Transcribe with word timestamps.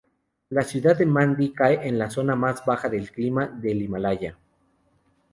La 0.49 0.63
ciudad 0.63 0.97
de 0.97 1.05
Mandi 1.05 1.53
cae 1.53 1.87
en 1.87 1.99
la 1.99 2.09
zona 2.09 2.35
más 2.35 2.65
baja 2.65 2.89
del 2.89 3.11
clima 3.11 3.45
del 3.45 3.83
Himalaya. 3.83 4.35